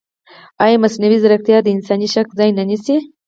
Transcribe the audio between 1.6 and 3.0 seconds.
د انساني شک ځای نه نیسي؟